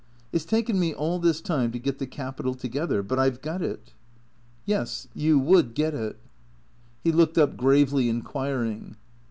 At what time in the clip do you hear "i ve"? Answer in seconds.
3.19-3.39